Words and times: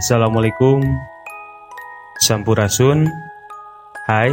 Assalamualaikum. 0.00 0.80
Sampurasun. 2.24 3.04
Hai 4.08 4.32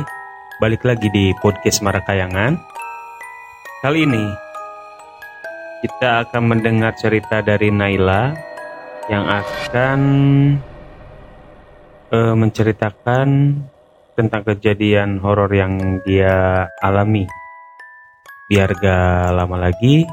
Balik 0.64 0.88
lagi 0.88 1.12
di 1.12 1.36
podcast 1.44 1.84
Marakayangan. 1.84 2.56
Kali 3.84 4.08
ini 4.08 4.32
Kita 5.84 6.24
akan 6.24 6.44
mendengar 6.56 6.96
cerita 6.96 7.44
dari 7.44 7.68
Naila 7.68 8.32
Yang 9.12 9.26
akan 9.28 10.00
eh, 12.16 12.36
Menceritakan 12.40 13.28
Tentang 14.16 14.48
kejadian 14.48 15.20
horor 15.20 15.52
yang 15.52 16.00
dia 16.08 16.64
alami. 16.80 17.28
Biar 18.48 18.72
gak 18.72 19.36
lama 19.36 19.68
lagi 19.68 20.08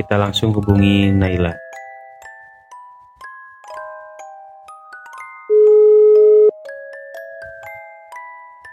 Kita 0.00 0.16
langsung 0.16 0.56
hubungi 0.56 1.12
Naila 1.12 1.71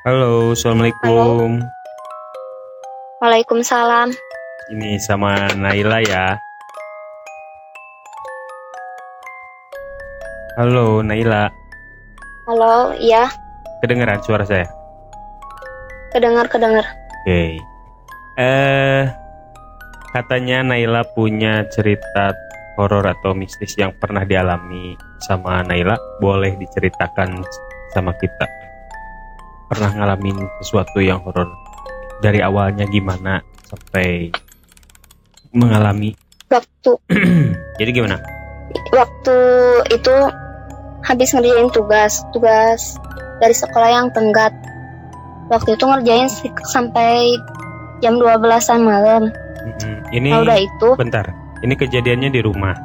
Halo, 0.08 0.56
Assalamualaikum. 0.56 1.60
Waalaikumsalam. 3.20 4.16
Ini 4.72 4.96
sama 5.02 5.52
Naila 5.60 6.00
ya. 6.06 6.40
Halo, 10.56 11.04
Naila. 11.04 11.52
Halo, 12.48 12.96
iya, 12.98 13.30
Kedengeran 13.80 14.20
suara 14.26 14.44
saya? 14.44 14.68
kedengar 16.10 16.50
kedengar. 16.50 16.82
Oke. 17.22 17.62
Eh, 18.42 19.04
katanya 20.10 20.66
Naila 20.66 21.06
punya 21.14 21.62
cerita 21.70 22.34
horor 22.82 23.06
atau 23.06 23.38
mistis 23.38 23.78
yang 23.78 23.94
pernah 23.94 24.26
dialami 24.26 24.98
sama 25.22 25.62
Naila. 25.62 25.94
Boleh 26.18 26.58
diceritakan 26.58 27.46
sama 27.94 28.10
kita. 28.18 28.50
Pernah 29.70 29.92
ngalamin 29.96 30.38
sesuatu 30.60 30.98
yang 31.00 31.22
horor 31.22 31.54
dari 32.20 32.42
awalnya 32.42 32.90
gimana 32.90 33.40
sampai 33.64 34.34
mengalami. 35.54 36.18
Waktu 36.50 36.92
Jadi 37.80 37.90
gimana? 37.94 38.18
waktu 38.94 39.38
itu 39.90 40.14
habis 41.02 41.34
ngerjain 41.34 41.70
tugas, 41.74 42.22
tugas 42.30 42.98
dari 43.42 43.54
sekolah 43.54 43.90
yang 43.90 44.08
tenggat. 44.14 44.54
Waktu 45.50 45.74
itu 45.74 45.86
ngerjain 45.86 46.30
sampai 46.70 47.34
jam 48.02 48.22
12-an 48.22 48.82
malam. 48.86 49.24
Ini 50.10 50.30
Nah, 50.30 50.46
udah 50.46 50.58
itu, 50.62 50.88
bentar. 50.98 51.26
Ini 51.62 51.74
kejadiannya 51.74 52.30
di 52.30 52.42
rumah. 52.42 52.78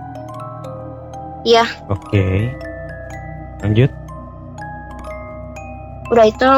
Iya. 1.45 1.65
Oke. 1.93 2.49
Lanjut. 3.61 3.93
Udah 6.09 6.27
itu 6.27 6.49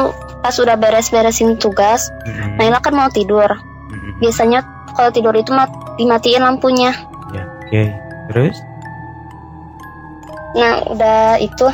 pas 0.40 0.54
udah 0.54 0.74
beres-beresin 0.74 1.54
tugas, 1.56 2.10
Mm-mm. 2.24 2.56
Naila 2.56 2.78
kan 2.78 2.94
mau 2.94 3.08
tidur. 3.08 3.46
Mm-mm. 3.90 4.18
Biasanya 4.18 4.62
kalau 4.92 5.10
tidur 5.10 5.34
itu 5.34 5.50
mat 5.50 5.68
dimatiin 5.96 6.42
lampunya. 6.42 6.90
Ya, 7.30 7.44
oke. 7.44 7.82
Terus? 8.30 8.56
Nah, 10.56 10.80
udah 10.88 11.36
itu 11.36 11.66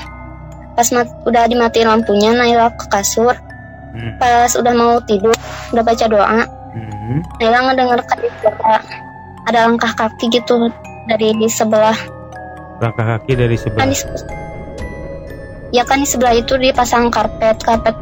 pas 0.73 0.89
mat- 0.91 1.17
udah 1.23 1.47
dimatiin 1.47 1.87
lampunya, 1.87 2.33
Naila 2.33 2.73
ke 2.75 2.89
kasur. 2.89 3.37
Mm. 3.93 4.17
Pas 4.17 4.51
udah 4.53 4.73
mau 4.73 4.99
tidur, 5.05 5.37
udah 5.71 5.85
baca 5.85 6.07
doa, 6.09 6.43
Mm. 6.73 7.21
Naila 7.37 7.59
ngedenger 7.69 8.01
kayak 8.09 8.33
suara 8.41 8.81
ada 9.45 9.69
langkah 9.69 9.93
kaki 9.93 10.33
gitu 10.33 10.73
dari 11.05 11.37
di 11.37 11.45
sebelah. 11.45 11.97
Langkah 12.81 13.19
kaki 13.19 13.37
dari 13.37 13.55
sebelah. 13.55 13.85
Ya 15.73 15.83
kan 15.83 16.05
di 16.05 16.09
sebelah 16.09 16.37
itu 16.37 16.55
dipasang 16.55 17.09
karpet, 17.09 17.59
karpet 17.65 17.97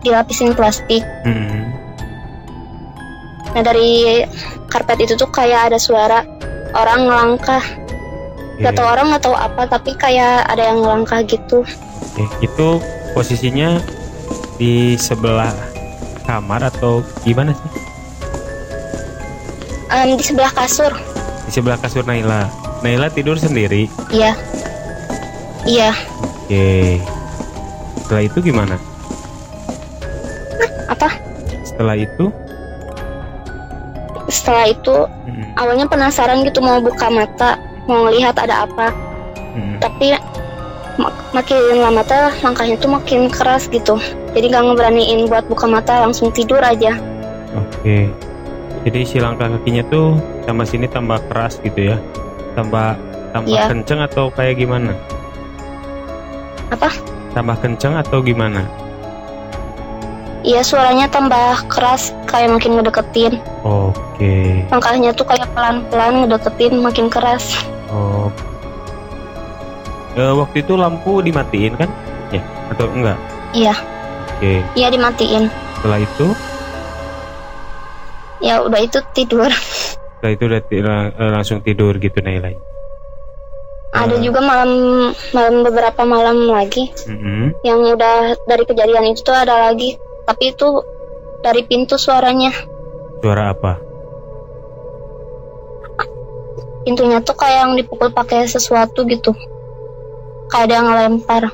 dilapisin 0.00 0.54
plastik. 0.54 1.02
Mm. 1.26 1.70
Nah 3.52 3.62
dari 3.62 4.22
karpet 4.70 5.04
itu 5.04 5.14
tuh 5.14 5.28
kayak 5.28 5.70
ada 5.70 5.78
suara 5.78 6.24
orang 6.72 7.04
ngelangkah. 7.04 7.62
Oke. 8.56 8.64
Gak 8.64 8.78
tau 8.78 8.86
orang 8.86 9.10
gak 9.12 9.22
tau 9.26 9.36
apa, 9.36 9.66
tapi 9.66 9.92
kayak 9.98 10.46
ada 10.46 10.72
yang 10.72 10.80
ngelangkah 10.80 11.20
gitu. 11.26 11.66
Oke, 12.14 12.24
Itu 12.40 12.78
posisinya 13.12 13.82
di 14.56 14.94
sebelah 14.94 15.50
kamar 16.22 16.70
atau 16.70 17.02
gimana 17.26 17.50
sih? 17.52 17.70
Em, 19.92 20.16
di 20.16 20.24
sebelah 20.24 20.52
kasur, 20.54 20.92
Di 21.44 21.52
sebelah 21.52 21.76
kasur 21.76 22.06
Naila. 22.06 22.48
Naila 22.80 23.12
tidur 23.12 23.36
sendiri. 23.36 23.90
iya. 24.08 24.32
Iya, 25.62 25.94
Oke. 26.42 26.98
Setelah 27.98 28.22
itu 28.22 28.38
gimana? 28.42 28.76
apa? 30.84 31.08
Setelah 31.62 31.96
itu? 31.96 32.28
Setelah 34.28 34.64
itu 34.66 34.94
Mm. 35.22 35.44
awalnya 35.56 35.86
penasaran 35.86 36.42
gitu 36.42 36.58
mau 36.58 36.78
buka 36.78 37.08
mata, 37.08 37.56
mau 37.84 38.08
lihat 38.08 38.36
ada 38.36 38.66
apa. 38.66 38.90
Mm. 39.52 39.76
tapi 39.78 40.16
mak- 40.96 41.20
makin 41.32 41.56
lama 41.76 42.00
tuh 42.02 42.16
langkahnya 42.40 42.76
tuh 42.76 42.88
makin 42.88 43.28
keras 43.28 43.68
gitu 43.68 44.00
jadi 44.32 44.48
nggak 44.48 44.64
ngeberaniin 44.64 45.28
buat 45.28 45.44
buka 45.44 45.68
mata 45.68 46.00
langsung 46.00 46.32
tidur 46.32 46.56
aja 46.58 46.96
Oke. 47.52 48.08
Jadi 48.82 49.04
si 49.04 49.20
langkah 49.20 49.46
kakinya 49.46 49.84
tuh 49.86 50.16
tambah 50.42 50.64
sini 50.64 50.88
tambah 50.88 51.20
keras 51.28 51.60
gitu 51.60 51.92
ya. 51.92 51.96
Tambah 52.52 52.96
tambah 53.30 53.52
Iya. 53.52 53.68
kenceng 53.68 54.00
atau 54.00 54.32
kayak 54.32 54.56
gimana? 54.56 54.96
Apa? 56.72 56.88
Tambah 57.32 57.56
kenceng 57.58 57.94
atau 57.94 58.18
gimana? 58.18 58.64
iya 60.42 60.58
suaranya 60.58 61.06
tambah 61.06 61.70
keras 61.70 62.10
kayak 62.26 62.50
makin 62.50 62.74
ngedeketin 62.74 63.38
Oke. 63.62 64.66
langkahnya 64.74 65.14
tuh 65.14 65.22
kayak 65.22 65.46
pelan-pelan 65.54 66.26
ngedeketin 66.26 66.82
makin 66.82 67.06
keras 67.06 67.62
Oh. 67.86 68.26
Eh, 70.12 70.34
waktu 70.34 70.60
itu 70.60 70.74
lampu 70.74 71.22
dimatiin 71.22 71.78
kan? 71.78 71.86
Ya, 72.34 72.42
atau 72.68 72.90
enggak? 72.90 73.14
iya 73.54 73.70
Oke. 74.34 74.66
iya 74.74 74.90
dimatiin 74.90 75.46
Setelah 75.78 75.98
itu, 76.02 76.26
ya 78.38 78.62
udah 78.62 78.80
itu 78.82 78.98
tidur 79.14 79.50
setelah 80.18 80.32
itu 80.32 80.44
udah 80.46 80.60
lang- 80.80 81.14
eh, 81.14 81.30
langsung 81.30 81.58
tidur 81.60 81.94
gitu 81.98 82.18
Naila. 82.18 82.50
Ada 83.92 84.14
Eh. 84.14 84.20
juga 84.20 84.40
malam 84.40 84.70
malam 85.30 85.54
beberapa 85.62 86.02
malam 86.02 86.48
lagi 86.48 86.88
Mm-mm. 87.04 87.60
yang 87.62 87.84
udah 87.86 88.40
dari 88.42 88.64
kejadian 88.64 89.04
itu 89.06 89.20
tuh 89.20 89.32
ada 89.32 89.68
lagi 89.68 89.94
tapi 90.24 90.50
itu 90.50 90.68
dari 91.40 91.62
pintu 91.62 91.94
suaranya 91.96 92.50
Suara 93.18 93.50
apa? 93.50 93.72
pintunya 96.82 97.22
tuh 97.22 97.38
kayak 97.38 97.58
yang 97.60 97.72
dipukul 97.76 98.10
pakai 98.10 98.42
sesuatu 98.44 99.06
gitu 99.06 99.30
kayak 100.48 100.66
ada 100.66 100.74
yang 100.74 100.86
ngelempar 100.88 101.44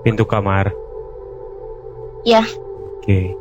Pintu 0.00 0.22
kamar. 0.22 0.70
Ya. 2.22 2.46
Oke. 3.02 3.34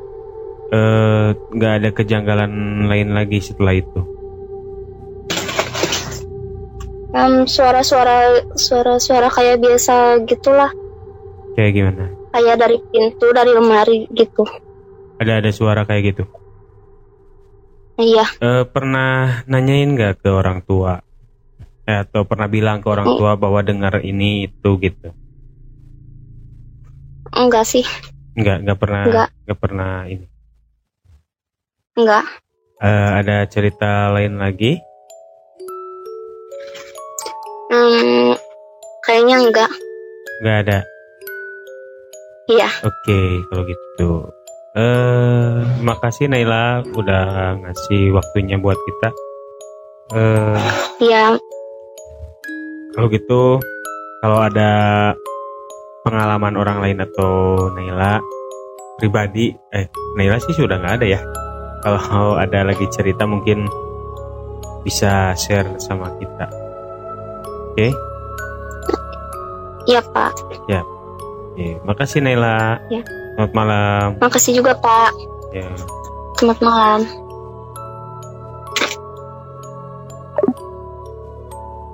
Eh, 0.68 1.28
nggak 1.54 1.74
ada 1.78 1.90
kejanggalan 1.94 2.50
lain 2.90 3.14
lagi 3.14 3.38
setelah 3.38 3.78
itu. 3.78 4.02
Em, 7.26 7.36
suara-suara 7.50 8.18
suara-suara 8.54 9.28
kayak 9.34 9.58
biasa 9.64 9.94
gitulah 10.30 10.72
Kayak 11.56 11.72
gimana? 11.74 12.06
kayak 12.36 12.56
dari 12.62 12.78
pintu 12.92 13.28
dari 13.34 13.52
lemari 13.58 14.06
gitu 14.12 14.44
Ada 15.18 15.40
ada 15.40 15.52
suara 15.56 15.82
kayak 15.88 16.04
gitu. 16.12 16.24
iya 17.98 18.26
Eh, 18.44 18.64
pernah 18.68 19.42
nanyain 19.48 19.96
nggak 19.96 20.14
ke 20.22 20.30
orang 20.30 20.60
tua? 20.68 21.00
Eh, 21.88 21.98
atau 22.04 22.28
pernah 22.30 22.52
bilang 22.52 22.84
ke 22.84 22.88
orang 22.92 23.08
Mm. 23.08 23.18
tua 23.18 23.32
bahwa 23.40 23.60
dengar 23.64 23.94
ini 24.04 24.52
itu 24.52 24.70
gitu? 24.84 25.08
enggak 27.36 27.66
sih 27.68 27.86
Nggak, 28.36 28.58
nggak 28.68 28.80
pernah, 28.84 29.04
Nggak. 29.08 29.30
nggak 29.48 29.60
pernah 29.64 29.92
ini. 30.12 30.26
enggak 31.96 32.26
Eh, 32.84 33.10
ada 33.24 33.48
cerita 33.48 34.12
lain 34.12 34.36
lagi? 34.36 34.76
Kayaknya 39.06 39.36
enggak 39.42 39.72
Nggak 40.42 40.58
ada. 40.68 40.80
Iya. 42.46 42.70
Oke, 42.86 43.20
kalau 43.50 43.64
gitu. 43.66 44.10
Eh, 44.76 45.60
makasih 45.82 46.28
Naila 46.28 46.84
udah 46.84 47.56
ngasih 47.64 48.12
waktunya 48.12 48.60
buat 48.60 48.76
kita. 48.76 49.10
Eh, 50.14 50.60
iya 51.00 51.40
kalau 52.96 53.12
gitu, 53.12 53.60
kalau 54.24 54.40
ada 54.40 54.72
pengalaman 56.08 56.56
orang 56.56 56.80
lain 56.80 57.04
atau 57.04 57.68
Naila 57.76 58.24
pribadi, 58.96 59.52
eh 59.76 59.92
Naila 60.16 60.40
sih 60.40 60.56
sudah 60.56 60.80
nggak 60.80 61.04
ada 61.04 61.08
ya. 61.20 61.20
Kalau 61.84 62.40
ada 62.48 62.64
lagi 62.64 62.88
cerita 62.88 63.28
mungkin 63.28 63.68
bisa 64.88 65.36
share 65.36 65.76
sama 65.76 66.08
kita. 66.16 66.48
Oke? 67.76 67.92
Iya 69.92 70.00
Pak. 70.16 70.32
Oke, 71.56 71.80
makasih 71.84 72.20
Naila. 72.24 72.80
Ya. 72.88 73.04
Selamat 73.36 73.52
malam. 73.52 74.08
Makasih 74.20 74.64
juga 74.64 74.76
Pak. 74.80 75.12
Ya. 75.52 75.68
Selamat 76.40 76.60
malam. 76.64 77.00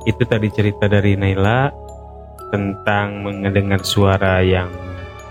Itu 0.05 0.21
tadi 0.29 0.53
cerita 0.53 0.85
dari 0.85 1.17
Naila 1.17 1.73
tentang 2.53 3.25
mendengar 3.25 3.81
suara 3.81 4.45
yang 4.45 4.69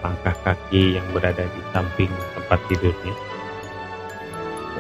langkah 0.03 0.35
kaki 0.47 0.99
yang 0.99 1.07
berada 1.15 1.47
di 1.47 1.63
samping 1.71 2.11
tempat 2.39 2.59
tidurnya. 2.71 3.15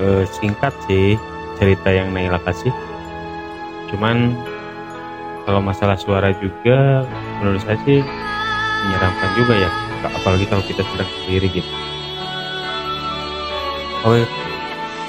Eh, 0.03 0.23
singkat 0.35 0.75
sih 0.91 1.19
cerita 1.63 1.95
yang 1.95 2.11
Naila 2.11 2.43
kasih. 2.43 2.75
Cuman 3.91 4.35
kalau 5.51 5.59
masalah 5.59 5.99
suara 5.99 6.31
juga 6.39 7.03
menurut 7.43 7.59
saya 7.67 7.75
sih 7.83 7.99
menyeramkan 8.87 9.31
juga 9.35 9.59
ya, 9.59 9.71
apalagi 10.07 10.47
kalau 10.47 10.63
kita 10.63 10.87
sedang 10.87 11.11
sendiri 11.19 11.51
gitu. 11.51 11.71
Oke, 14.07 14.25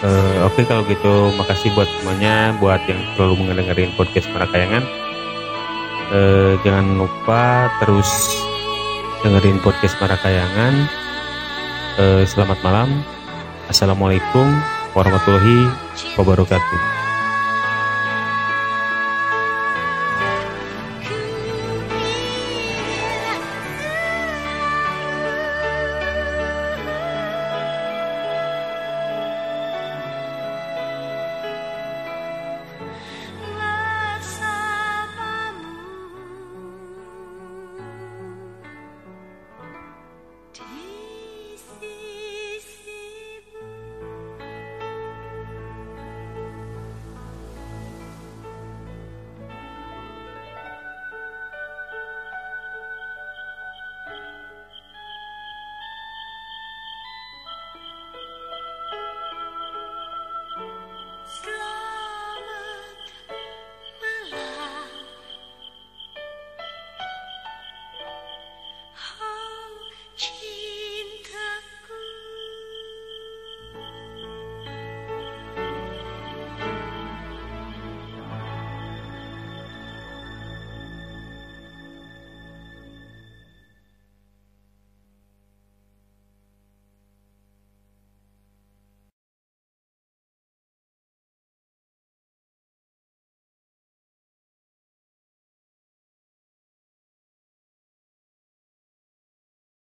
Eh, 0.02 0.38
Oke 0.42 0.66
kalau 0.66 0.82
gitu 0.90 1.30
makasih 1.38 1.70
buat 1.78 1.86
semuanya 2.02 2.58
buat 2.58 2.82
yang 2.90 2.98
selalu 3.14 3.46
mendengarin 3.46 3.94
podcast 3.94 4.26
Marakayangan. 4.34 4.82
Eh, 6.10 6.54
jangan 6.66 6.98
lupa 6.98 7.70
terus 7.78 8.10
dengerin 9.22 9.62
podcast 9.62 9.94
Marakayangan. 10.02 10.90
Eh, 12.02 12.26
selamat 12.26 12.58
malam. 12.66 12.90
Assalamualaikum 13.70 14.50
warahmatullahi 14.98 15.70
wabarakatuh. 16.18 17.00